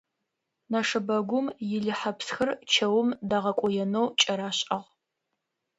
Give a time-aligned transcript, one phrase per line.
[0.71, 4.87] Нэшэбэгум илыхьэпсхэр чэум дагъэкӏоенэу кӏэрашӏагъ.